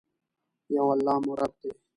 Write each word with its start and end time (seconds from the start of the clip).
یو 0.75 0.85
الله 0.93 1.15
مو 1.23 1.33
رب 1.39 1.53
دي. 1.61 1.71